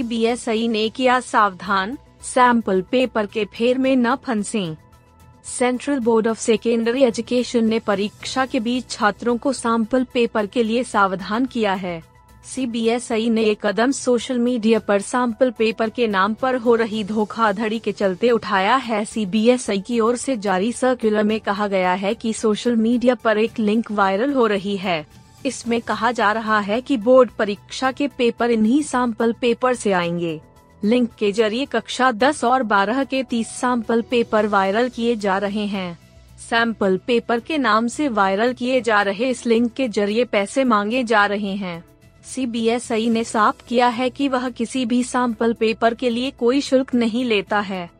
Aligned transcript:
CBSE 0.00 0.68
ने 0.68 0.88
किया 0.88 1.18
सावधान, 1.20 1.96
सैंपल 2.22 2.80
पेपर 2.82 3.26
के 3.26 3.44
फेर 3.44 3.78
में 3.78 3.96
न 3.96 4.14
फंसे। 4.16 4.76
Central 5.44 5.98
board 5.98 6.26
of 6.26 6.38
secondary 6.38 7.02
education 7.02 7.64
ने 7.64 7.78
परीक्षा 7.78 8.46
के 8.46 8.60
बीच 8.60 8.90
छात्रों 8.90 9.36
को 9.36 9.52
सैंपल 9.52 10.04
पेपर 10.04 10.46
के 10.46 10.62
लिए 10.62 10.84
सावधान 10.84 11.46
किया 11.46 11.74
है। 11.74 12.02
सीबीएसई 12.44 13.28
ने 13.30 13.44
ये 13.44 13.56
कदम 13.62 13.90
सोशल 13.90 14.38
मीडिया 14.38 14.78
पर 14.78 15.00
सैंपल 15.00 15.50
पेपर 15.50 15.90
के 15.90 16.06
नाम 16.06 16.34
पर 16.34 16.56
हो 16.56 16.74
रही 16.74 17.04
धोखाधड़ी 17.04 17.78
के 17.78 17.92
चलते 17.92 18.30
उठाया 18.30 18.76
है। 18.76 19.04
सीबीएसई 19.04 19.78
की 19.78 20.00
ओर 20.00 20.16
से 20.16 20.36
जारी 20.36 20.72
सर्कुलर 20.72 21.22
में 21.22 21.40
कहा 21.40 21.66
गया 21.66 21.92
है 21.92 22.14
कि 22.14 22.32
सोशल 22.32 22.76
मीडिया 22.76 23.14
पर 23.14 23.38
एक 23.38 23.58
लिंक 23.58 23.92
वायरल 23.92 24.32
हो 24.32 24.46
रही 24.46 24.76
है। 24.76 25.06
इसमें 25.46 25.80
कहा 25.80 26.12
जा 26.12 26.32
रहा 26.32 26.60
है 26.60 26.80
कि 26.80 26.96
बोर्ड 26.96 27.30
परीक्षा 27.30 27.92
के 27.92 28.08
पेपर 28.08 28.50
इन्हीं 28.50 28.82
सैंपल 28.82 29.32
पेपर 29.32 29.74
से 29.74 29.92
आएँगे। 29.92 30.40
लिंक 30.84 31.10
के 31.18 31.32
ज़रिए 31.32 31.64
कक्षा 31.64 32.12
10 32.12 32.44
और 32.44 32.62
12 32.62 33.04
के 33.04 33.22
30 33.22 33.46
सैंपल 33.46 34.02
पेपर 34.02 34.46
वायरल 34.46 34.88
किए 34.88 35.16
जा 35.16 35.38
रहे 35.38 35.66
हैं। 35.66 35.98
सैंपल 36.50 37.00
पेपर 37.06 37.40
के 37.40 37.58
नाम 37.58 37.88
से 37.88 38.08
वायरल 38.08 38.52
किए 38.52 38.80
जा 38.80 39.02
रहे 39.02 39.30
इस 39.30 39.46
लिंक 39.46 39.72
के 39.72 39.88
ज़रिए 39.88 40.24
पैसे 40.24 40.64
मांगे 40.64 41.04
जा 41.04 41.26
रहे 41.26 41.54
हैं। 41.56 41.84
सीबीएसई 42.24 43.10
ने 43.10 43.24
साफ़ 43.24 43.66
किया 43.68 43.88
है 43.88 44.10
कि 44.10 44.28
वह 44.28 44.50
किसी 44.50 44.86
भी 44.86 45.04
सैंपल 45.04 45.52
पेपर 45.52 45.94
के 45.94 46.10
लिए 46.10 46.30
कोई 46.30 46.60
शुल्क 46.60 46.94
नहीं 46.94 47.24
लेता 47.24 47.60
है। 47.60 47.90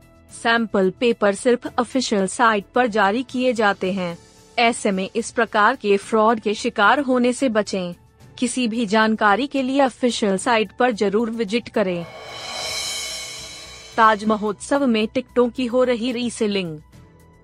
सैंपल 0.43 0.91
पेपर 0.91 1.35
सिर्फ़ 1.35 1.69
ऑफिशियल 1.79 2.27
साइट 2.27 2.65
पर 2.75 2.87
जारी 2.87 3.23
किए 3.23 3.53
जाते 3.53 3.93
हैं। 3.93 4.19
ऐसे 4.59 4.91
में 4.91 5.09
इस 5.17 5.31
प्रकार 5.31 5.77
के 5.77 5.97
फ्रॉड 5.97 6.41
के 6.41 6.55
शिकार 6.55 7.01
होने 7.01 7.33
से 7.33 7.49
बचें। 7.49 7.95
किसी 8.39 8.67
भी 8.69 8.87
जानकारी 8.87 9.47
के 9.47 9.63
लिए 9.63 9.81
ऑफिशियल 9.83 10.37
साइट 10.37 10.73
पर 10.73 10.93
ज़रूर 10.93 11.31
विज़िट 11.31 11.69
करें। 11.69 12.05
ताज 13.97 14.25
महोत्सव 14.25 14.87
में 14.87 15.07
टिकटों 15.09 15.49
की 15.49 15.67
हो 15.67 15.83
रही 15.85 16.13
रीसेलिंग 16.13 16.79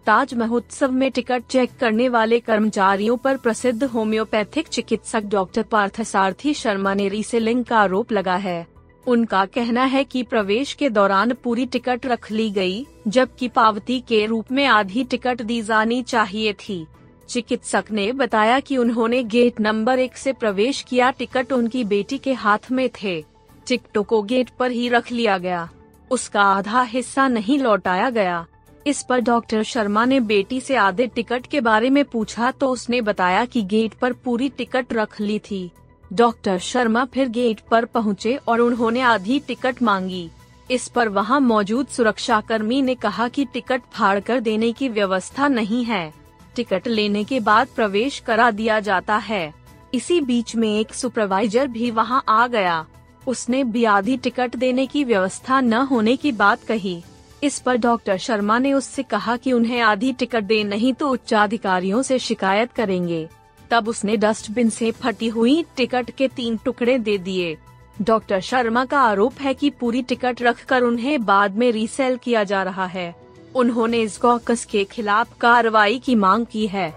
ताज 0.07 0.35
महोत्सव 0.35 0.91
में 0.91 1.11
टिकट 1.11 1.47
चेक 1.51 1.71
करने 1.81 2.09
वाले 2.09 2.39
कर्मचारियों 2.41 3.17
पर 3.17 3.37
प्रसिद्ध 3.37 3.85
होम्योपैथिक 3.85 4.69
चिकित्सक 4.69 5.25
डॉक्टर 5.25 5.63
पार्थसारथी 5.63 6.55
शर्मा 6.55 6.95
ने 6.95 7.09
रीसेलिंग 7.09 7.65
का 7.65 7.79
आरोप 7.79 8.13
लगा 8.13 8.37
है। 8.37 8.67
उनका 9.07 9.45
कहना 9.45 9.85
है 9.85 10.03
कि 10.05 10.23
प्रवेश 10.23 10.73
के 10.73 10.89
दौरान 10.91 11.33
पूरी 11.35 11.67
टिकट 11.67 12.07
रख 12.07 12.31
ली 12.31 12.51
गई, 12.51 12.87
जबकि 13.09 13.49
पावती 13.49 13.99
के 14.01 14.25
रूप 14.27 14.53
में 14.53 14.65
आधी 14.67 15.05
टिकट 15.05 15.43
दी 15.43 15.61
जानी 15.63 16.03
चाहिए 16.03 16.53
थी। 16.53 16.87
चिकित्सक 17.29 17.85
ने 17.91 18.11
बताया 18.13 18.59
कि 18.61 18.77
उन्होंने 18.77 19.23
गेट 19.25 19.61
नंबर 19.61 19.99
एक 19.99 20.17
से 20.17 20.33
प्रवेश 20.33 20.83
किया 20.83 21.11
टिकट 21.11 21.53
उनकी 21.53 21.85
बेटी 21.85 22.19
के 22.19 22.33
हाथ 22.33 22.71
में 22.71 22.89
थे। 23.03 23.23
टिकटों 23.67 24.03
को 24.03 24.23
गेट 24.23 24.51
पर 24.51 24.71
ही 24.71 24.89
रख 24.89 25.13
लिया 25.13 25.39
गया। 25.39 25.69
उसका 26.11 26.43
आधा 26.43 26.83
हिस्सा 26.83 27.29
नहीं 27.29 27.59
लौटाया 27.59 28.11
गया। 28.11 28.47
इस 28.87 29.05
पर 29.09 29.21
डॉक्टर 29.21 29.63
शर्मा 29.63 30.05
ने 30.05 30.21
बेटी 30.21 30.61
से 30.61 30.77
आधे 30.77 31.07
टिकट 31.07 31.47
के 31.47 31.61
बारे 31.61 31.91
में 31.91 32.05
पूछा 32.05 32.51
तो 32.51 32.69
उसने 32.69 33.01
बताया 33.01 33.45
कि 33.45 33.63
गेट 33.63 33.95
पर 33.95 34.13
पूरी 34.15 34.49
टिकट 34.49 34.93
रख 34.93 35.21
ली 35.21 35.39
थी। 35.39 35.71
डॉक्टर 36.13 36.59
शर्मा 36.59 37.05
फिर 37.05 37.29
गेट 37.29 37.61
पर 37.61 37.85
पहुँचे 37.85 38.39
और 38.49 38.61
उन्होंने 38.61 39.01
आधी 39.01 39.39
टिकट 39.39 39.83
मांगी। 39.83 40.29
इस 40.71 40.89
पर 40.89 41.09
वहाँ 41.09 41.41
मौजूद 41.41 41.87
सुरक्षा 41.87 42.41
कर्मी 42.41 42.83
ने 42.83 42.95
कहा 42.95 43.29
कि 43.29 43.45
टिकट 43.45 43.83
फाड़ 43.93 44.21
कर 44.21 44.41
देने 44.41 44.73
की 44.73 44.89
व्यवस्था 44.89 45.49
नहीं 45.49 45.85
है। 45.85 46.13
टिकट 46.57 46.89
लेने 46.89 47.25
के 47.25 47.41
बाद 47.41 47.69
प्रवेश 47.77 48.19
करा 48.19 48.51
दिया 48.51 48.81
जाता 48.81 49.17
है। 49.17 49.55
इसी 49.95 50.21
बीच 50.21 50.57
में 50.57 50.81
एक 50.81 50.95
सुपरवाइजर 50.95 51.67
भी 51.67 51.91
वहाँ 51.91 52.25
आ 52.29 52.47
गया। 52.47 52.87
उसने 53.27 53.65
भी 53.65 53.85
आधी 53.85 54.17
टिकट 54.17 54.57
देने 54.57 54.87
की 54.87 55.05
व्यवस्था 55.05 55.61
न 55.61 55.73
होने 55.73 56.17
की 56.17 56.33
बात 56.33 56.63
कही। 56.63 57.03
इस 57.43 57.59
पर 57.59 57.77
डॉक्टर 57.77 58.17
शर्मा 58.17 58.59
ने 58.59 58.73
उससे 58.73 59.03
कहा 59.03 59.37
कि 59.37 59.53
उन्हें 59.53 59.81
आधी 59.81 60.13
टिकट 60.13 60.45
दे, 60.45 60.65
नहीं 60.65 60.95
तो 60.95 61.09
उच्च 61.09 61.35
अधिकारियों 61.35 62.03
से 62.03 62.19
शिकायत 62.19 62.73
करेंगे। 62.73 63.29
तब 63.71 63.89
उसने 63.89 64.17
डस्टबिन 64.17 64.71
से 64.71 64.91
फटी 64.93 65.29
हुई 65.29 65.65
टिकट 65.77 66.11
के 66.11 66.29
तीन 66.29 66.57
टुकड़े 66.57 66.99
दे 66.99 67.19
दिए। 67.19 67.57
डॉक्टर 68.03 68.41
शर्मा 68.41 68.85
का 68.85 69.01
आरोप 69.01 69.41
है 69.41 69.55
कि 69.55 69.71
पूरी 69.71 70.03
टिकट 70.03 70.43
रखकर 70.43 70.83
उन्हें 70.83 71.25
बाद 71.25 71.57
में 71.57 71.71
रीसेल 71.73 72.17
किया 72.17 72.45
जा 72.45 72.63
रहा 72.63 72.87
है। 72.87 73.15
उन्होंने 73.55 74.01
इस 74.01 74.19
गौकस 74.23 74.65
के 74.65 74.85
खिलाफ 74.85 75.39
कार्रवाई 75.41 75.99
की 75.99 76.15
मांग 76.15 76.47
की 76.47 76.67
है। 76.67 76.91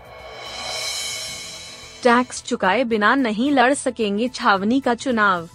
टैक्स 2.03 2.44
चुकाए 2.44 2.84
बिना 2.84 3.16
नहीं 3.16 3.52
लड़ 3.52 3.74
सकेंगे 3.74 4.28
छावनी 4.28 4.79
का 4.79 4.94
चुनाव। 4.96 5.50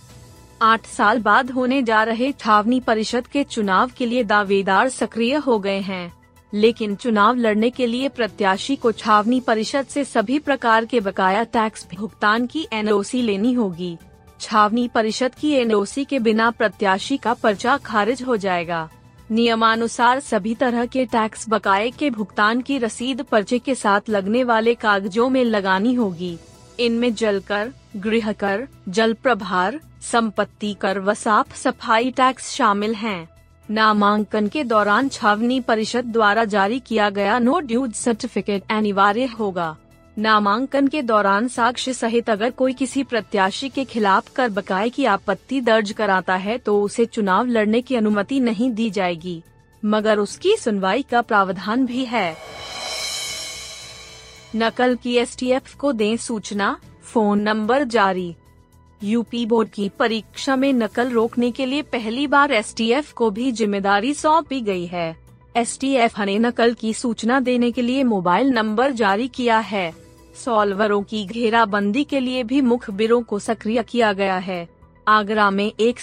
आठ 0.62 0.86
साल 0.86 1.18
बाद 1.18 1.50
होने 1.50 1.82
जा 1.82 2.02
रहे 2.02 2.32
छावनी 2.32 2.80
परिषद 2.80 3.26
के 3.26 3.44
चुनाव 3.44 3.90
के 3.96 4.06
लिए 4.06 4.24
दावेदार 4.24 4.88
सक्रिय 4.88 5.34
हो 5.36 5.58
गए 5.58 5.78
हैं। 5.80 6.12
लेकिन 6.54 6.94
चुनाव 6.94 7.36
लड़ने 7.36 7.70
के 7.70 7.86
लिए 7.86 8.08
प्रत्याशी 8.08 8.76
को 8.76 8.92
छावनी 8.92 9.40
परिषद 9.40 9.86
से 9.86 10.04
सभी 10.04 10.38
प्रकार 10.38 10.84
के 10.84 11.00
बकाया 11.00 11.44
टैक्स 11.44 11.86
भुगतान 11.94 12.46
की 12.46 12.66
एनओसी 12.72 13.22
लेनी 13.22 13.52
होगी। 13.52 13.96
छावनी 14.40 14.88
परिषद 14.88 15.34
की 15.34 15.50
एनओसी 15.50 16.04
के 16.04 16.18
बिना 16.18 16.50
प्रत्याशी 16.50 17.16
का 17.16 17.34
पर्चा 17.34 17.76
खारिज 17.76 18.22
हो 18.22 18.36
जाएगा। 18.36 18.88
नियमानुसार 19.30 20.20
सभी 20.20 20.54
तरह 20.54 20.86
के 20.86 21.04
टैक्स 21.04 21.48
बकाए 21.48 21.90
के 21.90 22.10
भुगतान 22.10 22.60
की 22.60 22.78
रसीद 22.78 23.22
पर्चे 23.22 23.58
के 23.58 23.74
साथ 23.74 24.10
लगने 24.10 24.44
वाले 24.44 24.74
कागजों 24.74 25.28
में 25.28 25.44
लगानी 25.44 25.94
होगी। 25.94 26.36
इनमें 26.80 27.14
जल 27.14 27.40
कर 27.40 27.72
गृह 27.96 28.32
कर 28.32 28.66
जल 28.88 29.12
प्रभार 29.12 29.80
संपत्ति 30.02 30.76
कर 30.80 30.98
व 30.98 31.14
साफ़ 31.14 31.56
सफ़ाई 31.56 32.10
टैक्स 32.10 32.50
शामिल 32.50 32.94
हैं। 32.94 33.33
नामांकन 33.68 34.48
के 34.48 34.62
दौरान 34.64 35.08
छावनी 35.08 35.60
परिषद 35.60 36.04
द्वारा 36.04 36.44
जारी 36.44 36.78
किया 36.80 37.08
गया 37.10 37.38
नो 37.38 37.58
ड्यूज 37.60 37.92
सर्टिफिकेट 37.94 38.62
अनिवार्य 38.70 39.24
होगा। 39.38 39.76
नामांकन 40.16 40.88
के 40.88 41.02
दौरान 41.02 41.48
साक्ष्य 41.48 41.92
सहित 41.92 42.30
अगर 42.30 42.50
कोई 42.50 42.72
किसी 42.72 43.02
प्रत्याशी 43.02 43.68
के 43.68 43.84
खिलाफ 43.84 44.28
कर 44.28 44.48
बकाये 44.50 44.90
की 44.90 45.04
आपत्ति 45.06 45.60
दर्ज 45.60 45.92
कराता 45.92 46.34
है 46.36 46.58
तो 46.58 46.80
उसे 46.82 47.04
चुनाव 47.06 47.46
लड़ने 47.46 47.80
की 47.82 47.96
अनुमति 47.96 48.40
नहीं 48.40 48.70
दी 48.70 48.90
जाएगी, 48.90 49.42
मगर 49.82 50.18
उसकी 50.18 50.56
सुनवाई 50.56 51.02
का 51.02 51.22
प्रावधान 51.22 51.86
भी 51.86 52.04
है। 52.04 52.36
नकल 54.56 54.94
की 54.96 55.16
एसटीएफ 55.16 55.74
को 55.74 55.92
दें 55.92 56.16
सूचना, 56.18 56.76
फ़ोन 57.04 57.40
नंबर 57.40 57.84
जारी। 57.84 58.34
यूपी 59.02 59.46
बोर्ड 59.46 59.68
की 59.68 59.88
परीक्षा 59.88 60.56
में 60.56 60.72
नकल 60.72 61.10
रोकने 61.10 61.50
के 61.50 61.66
लिए 61.66 61.82
पहली 61.82 62.26
बार 62.26 62.52
एसटीएफ 62.52 63.12
को 63.12 63.30
भी 63.30 63.52
ज़िम्मेदारी 63.52 64.14
सौंपी 64.14 64.60
गई 64.60 64.86
है। 64.86 65.16
एसटीएफ 65.56 66.18
ने 66.20 66.38
नकल 66.38 66.74
की 66.74 66.92
सूचना 66.94 67.40
देने 67.40 67.70
के 67.70 67.82
लिए 67.82 68.04
मोबाइल 68.04 68.50
नंबर 68.50 68.92
जारी 68.92 69.28
किया 69.28 69.58
है। 69.58 69.94
सॉल्वरों 70.44 71.02
की 71.02 71.24
घेराबंदी 71.24 72.04
के 72.04 72.20
लिए 72.20 72.42
भी 72.44 72.60
मुखबिरों 72.60 73.22
को 73.22 73.38
सक्रिय 73.38 73.82
किया 73.82 74.12
गया 74.12 74.38
है। 74.38 74.68
आगरा 75.08 75.50
में 75.50 75.72
एक 75.80 76.00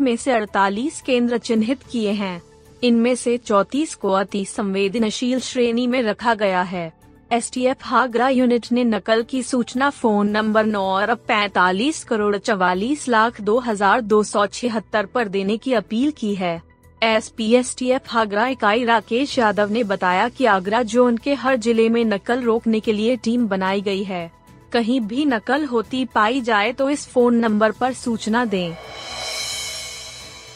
में 0.00 0.16
से 0.16 0.32
48 0.32 1.00
केंद्र 1.00 1.38
चिन्हित 1.38 1.82
किए 1.82 2.10
हैं। 2.10 2.42
इनमें 2.82 3.14
से 3.14 3.38
34 3.38 3.94
को 3.94 4.10
अति 4.10 4.44
संवेदनशील 4.44 5.40
श्रेणी 5.40 5.86
में 5.86 6.02
रखा 6.02 6.34
गया 6.34 6.62
है। 6.62 6.92
S 7.32 7.50
T 7.54 7.66
F 7.66 7.94
Agra 7.94 8.28
unit 8.28 8.66
ने 8.72 8.84
नकल 8.84 9.22
की 9.22 9.42
सूचना 9.42 9.90
फ़ोन 9.90 10.28
नंबर 10.28 10.66
नौ 10.66 10.92
अरब 10.92 11.18
पैतालीस 11.18 12.04
करोड़ 12.04 12.36
चवालीस 12.36 13.08
लाख 13.08 13.40
दो 13.40 13.58
हज़ार 13.58 14.00
दो 14.00 14.22
सौ 14.22 14.46
छिहत्तर 14.46 14.98
आरोप 14.98 15.18
देने 15.18 15.56
की 15.56 15.72
अपील 15.72 16.10
की 16.10 16.34
है। 16.34 16.62
S 17.02 17.28
P 17.28 17.54
S 17.54 17.76
T 17.78 17.90
F 17.90 18.16
Agra 18.18 18.46
इकाई 18.46 18.84
राकेश 18.84 19.38
यादव 19.38 19.70
ने 19.70 19.84
बताया 19.84 20.28
कि 20.28 20.44
आगरा 20.44 20.82
जोन 20.82 21.16
के 21.16 21.34
हर 21.34 21.56
ज़िले 21.56 21.88
में 21.88 22.04
नकल 22.04 22.42
रोकने 22.42 22.80
के 22.80 22.92
लिए 22.92 23.16
टीम 23.16 23.48
बनाई 23.48 23.80
गई 23.80 24.04
है। 24.04 24.30
कहीं 24.72 25.00
भी 25.00 25.24
नकल 25.24 25.64
होती 25.64 26.04
पाई 26.04 26.40
जाए 26.40 26.72
तो 26.72 26.90
इस 26.90 27.06
फ़ोन 27.08 27.34
नंबर 27.34 27.72
पर 27.72 27.92
सूचना 27.92 28.44
दें। 28.44 28.74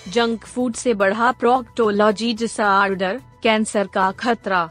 जंक 0.09 0.45
फ़ूड 0.45 0.75
से 0.75 0.95
बढ़ा 0.95 1.33
प्रोक्टोलॉजी 1.33 2.35
डिसऑर्डर 2.35 3.21
कैंसर 3.43 3.87
का 3.87 4.11
खतरा। 4.11 4.71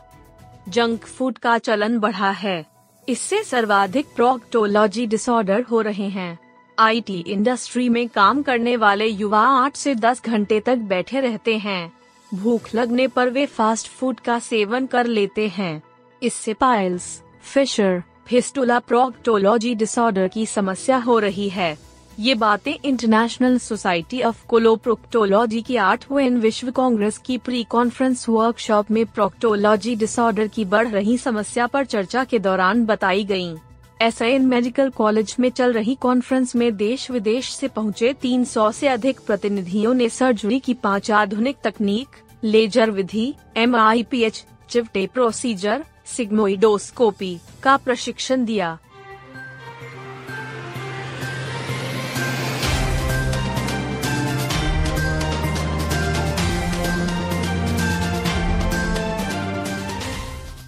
जंक 0.68 1.06
फ़ूड 1.06 1.38
का 1.38 1.58
चलन 1.58 2.00
बढ़ा 2.00 2.30
है। 2.30 2.66
इससे 3.10 3.44
सर्वाधिक 3.44 4.06
प्रोक्टोलॉजी 4.16 5.06
डिसऑर्डर 5.08 5.62
हो 5.62 5.82
रहे 5.82 6.10
हैं। 6.10 6.40
आईटी 6.80 7.20
इंडस्ट्री 7.28 7.90
में 7.90 8.08
काम 8.10 8.42
करने 8.42 8.76
वाले 8.76 9.06
युवा 9.06 9.42
आठ 9.42 9.76
से 9.76 9.96
दस 9.96 10.22
घंटे 10.26 10.60
तक 10.60 10.76
बैठे 10.76 11.20
रहते 11.20 11.58
हैं। 11.58 11.94
भूख 12.34 12.76
लगने 12.76 13.08
पर 13.08 13.30
वे 13.30 13.46
फास्ट 13.46 13.88
फ़ूड 13.88 14.20
का 14.20 14.40
सेवन 14.40 14.86
कर 14.86 15.06
लेते 15.06 15.48
हैं। 15.48 15.82
इससे 16.24 16.54
piles 16.54 17.22
fissure 17.54 18.04
fistula 18.28 18.80
proctology 18.80 19.76
disorder 19.76 20.28
की 20.28 20.46
समस्या 20.46 20.98
हो 20.98 21.20
रही 21.20 21.50
है। 21.50 21.78
ये 22.20 22.34
बातें 22.36 22.74
इंटरनेशनल 22.86 23.58
सोसाइटी 23.58 24.22
ऑफ़ 24.22 24.46
कोलोप्रोक्टोलॉजी 24.48 25.62
की 25.62 25.76
आठवें 25.78 26.30
विश्व 26.42 26.72
कांग्रेस 26.72 27.18
की 27.18 27.38
प्री 27.38 27.64
कॉन्फ्रेंस 27.64 28.28
वर्कशॉप 28.30 28.92
में 28.92 29.06
प्रोक्टोलॉजी 29.06 29.96
डिसऑर्डर 29.96 30.48
की 30.48 30.66
बढ़ 30.66 30.88
रही 30.88 31.18
समस्या 31.18 31.68
पर 31.68 31.86
चर्चा 31.86 32.24
के 32.24 32.40
दौरान 32.40 32.86
बताई 32.86 33.24
गई 33.24 33.54
एस 34.02 34.22
मेडिकल 34.22 34.90
कॉलेज 34.90 35.36
में 35.40 35.50
चल 35.50 35.74
रही 35.74 35.96
कॉन्फ्रेंस 35.96 36.56
में 36.56 36.76
देश 36.78 37.10
विदेश 37.12 37.52
से 37.56 37.68
पहुँचे 37.68 38.14
300 38.26 38.72
से 38.74 38.88
अधिक 38.88 39.20
प्रतिनिधियों 39.28 39.94
ने 39.94 40.10
सर्जरी 40.10 40.60
की 40.60 40.74
पाँच 40.74 41.12
आधुनिक 41.12 41.58
तकनीक 41.64 42.16
laser 42.44 42.92
Vidhi 42.92 43.34
M 43.58 43.76
I 43.76 44.04
P 44.04 44.24
H 44.24 44.44
Chivate 44.70 45.06
procedure 45.14 45.84
sigmoidoscopy 46.18 47.38
का 47.64 47.78
प्रशिक्षण 47.78 48.46
दिया। 48.46 48.78